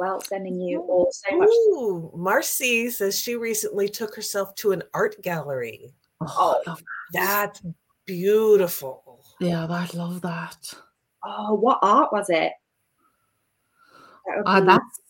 well, 0.00 0.18
sending 0.22 0.58
you 0.58 0.80
all 0.80 1.12
so 1.12 1.36
much. 1.36 1.48
Ooh, 1.48 2.10
Marcy 2.16 2.88
says 2.88 3.20
she 3.20 3.34
recently 3.34 3.86
took 3.86 4.16
herself 4.16 4.54
to 4.54 4.72
an 4.72 4.82
art 4.94 5.20
gallery. 5.20 5.92
Oh, 6.22 6.62
I 6.66 6.70
love 6.70 6.82
That's 7.12 7.62
beautiful. 8.06 9.22
Yeah, 9.40 9.66
I 9.68 9.86
love 9.92 10.22
that. 10.22 10.72
Oh, 11.22 11.52
what 11.54 11.80
art 11.82 12.10
was 12.14 12.30
it? 12.30 12.52
That 14.24 14.42
Uh, 14.46 14.60
that's 14.62 15.00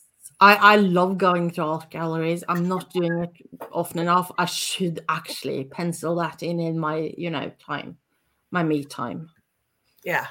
I, 0.41 0.55
I 0.55 0.77
love 0.77 1.19
going 1.19 1.51
to 1.53 1.63
art 1.63 1.91
galleries. 1.91 2.43
I'm 2.49 2.67
not 2.67 2.91
doing 2.93 3.25
it 3.25 3.31
often 3.73 3.99
enough. 3.99 4.33
I 4.39 4.47
should 4.47 5.05
actually 5.09 5.65
pencil 5.65 6.17
that 6.17 6.43
in 6.43 6.61
in 6.61 6.79
my 6.79 7.13
you 7.17 7.31
know 7.31 7.53
time, 7.65 7.99
my 8.51 8.63
me 8.63 8.85
time. 8.85 9.29
Yeah. 10.03 10.27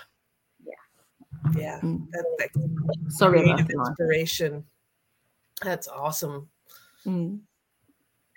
Yeah. 0.65 1.53
Yeah. 1.55 1.79
Mm. 1.81 2.07
That, 2.11 2.25
that 2.39 3.11
Sorry 3.11 3.41
about 3.51 3.67
that. 3.67 3.87
inspiration. 3.89 4.63
That's 5.61 5.87
awesome. 5.87 6.49
Mm. 7.05 7.41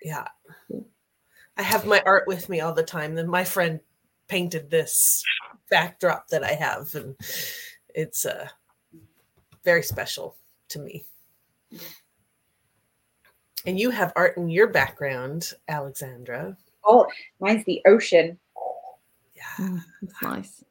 Yeah. 0.02 0.26
I 1.56 1.62
have 1.62 1.86
my 1.86 2.02
art 2.04 2.24
with 2.26 2.48
me 2.48 2.60
all 2.60 2.72
the 2.74 2.82
time. 2.82 3.14
Then 3.14 3.28
my 3.28 3.44
friend 3.44 3.80
painted 4.28 4.70
this 4.70 5.22
backdrop 5.70 6.28
that 6.28 6.42
I 6.42 6.52
have, 6.52 6.94
and 6.94 7.14
it's 7.94 8.26
uh, 8.26 8.48
very 9.64 9.82
special 9.82 10.36
to 10.70 10.78
me. 10.78 11.04
And 13.66 13.78
you 13.78 13.90
have 13.90 14.12
art 14.16 14.36
in 14.36 14.48
your 14.50 14.66
background, 14.68 15.52
Alexandra. 15.68 16.56
oh, 16.84 17.06
mine's 17.40 17.64
the 17.64 17.80
ocean. 17.86 18.38
Yeah, 19.34 19.42
Mm, 19.66 19.84
It's 20.02 20.22
nice. 20.22 20.64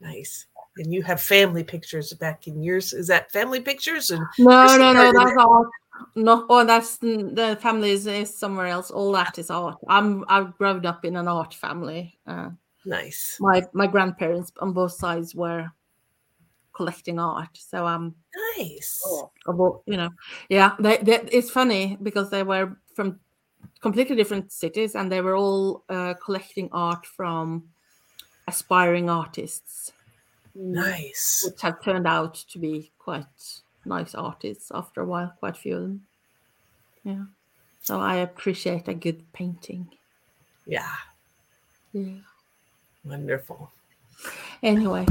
nice. 0.00 0.46
And 0.78 0.92
you 0.92 1.02
have 1.02 1.20
family 1.20 1.62
pictures 1.64 2.12
back 2.14 2.46
in 2.46 2.62
yours. 2.62 2.92
Is 2.94 3.08
that 3.08 3.30
family 3.30 3.60
pictures? 3.60 4.10
And 4.10 4.24
No, 4.38 4.76
no, 4.78 4.92
no, 4.92 5.00
art 5.00 5.08
in 5.08 5.14
that's 5.16 5.36
art. 5.36 5.68
No, 6.16 6.46
oh, 6.48 6.64
that's 6.64 6.96
the 6.96 7.58
family 7.60 7.90
is, 7.90 8.06
is 8.06 8.38
somewhere 8.38 8.68
else. 8.68 8.90
All 8.90 9.12
that 9.12 9.38
is 9.38 9.50
art. 9.50 9.76
I'm 9.88 10.24
I've 10.28 10.56
grown 10.56 10.86
up 10.86 11.04
in 11.04 11.16
an 11.16 11.28
art 11.28 11.52
family. 11.52 12.18
Uh, 12.26 12.50
nice. 12.86 13.36
my 13.38 13.62
my 13.74 13.86
grandparents 13.86 14.50
on 14.60 14.72
both 14.72 14.92
sides 14.92 15.34
were 15.34 15.70
collecting 16.80 17.18
art. 17.18 17.54
So 17.72 17.86
um, 17.86 18.14
Nice. 18.56 19.02
Oh, 19.04 19.30
about 19.46 19.82
you 19.84 19.98
know, 19.98 20.08
yeah, 20.48 20.76
they, 20.80 20.96
they, 20.96 21.20
it's 21.30 21.50
funny 21.50 21.98
because 22.02 22.30
they 22.30 22.42
were 22.42 22.78
from 22.94 23.20
completely 23.82 24.16
different 24.16 24.50
cities 24.50 24.94
and 24.94 25.12
they 25.12 25.20
were 25.20 25.36
all 25.36 25.84
uh, 25.90 26.14
collecting 26.14 26.70
art 26.72 27.04
from 27.04 27.64
aspiring 28.48 29.10
artists, 29.10 29.92
Nice. 30.54 31.44
which 31.44 31.60
have 31.60 31.82
turned 31.84 32.06
out 32.06 32.34
to 32.50 32.58
be 32.58 32.90
quite 32.98 33.60
nice 33.84 34.14
artists 34.14 34.72
after 34.74 35.02
a 35.02 35.04
while. 35.04 35.34
Quite 35.38 35.56
a 35.58 35.60
few 35.60 35.76
of 35.76 35.82
them. 35.82 36.06
Yeah. 37.04 37.24
So 37.82 38.00
I 38.00 38.16
appreciate 38.16 38.88
a 38.88 38.94
good 38.94 39.30
painting. 39.34 39.86
Yeah. 40.66 40.96
Yeah. 41.92 42.24
Wonderful. 43.04 43.70
Anyway, 44.62 45.06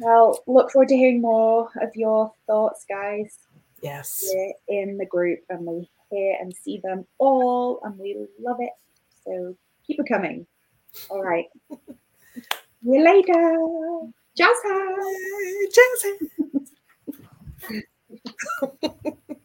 Well, 0.00 0.38
look 0.46 0.70
forward 0.70 0.88
to 0.88 0.96
hearing 0.96 1.20
more 1.20 1.70
of 1.80 1.94
your 1.94 2.32
thoughts, 2.46 2.84
guys. 2.88 3.38
Yes. 3.82 4.28
We're 4.32 4.54
in 4.68 4.96
the 4.98 5.06
group 5.06 5.40
and 5.50 5.64
we 5.64 5.88
hear 6.10 6.36
and 6.40 6.54
see 6.54 6.80
them 6.82 7.06
all, 7.18 7.80
and 7.84 7.98
we 7.98 8.26
love 8.40 8.56
it. 8.60 8.72
So 9.24 9.56
keep 9.86 10.00
it 10.00 10.08
coming. 10.08 10.46
All 11.10 11.22
right. 11.22 11.46
See 12.34 12.90
you 12.90 13.04
later. 13.04 13.56
Jazz 14.36 14.56
hands. 14.64 15.06
Jazz 15.74 16.02
hands. 18.82 19.40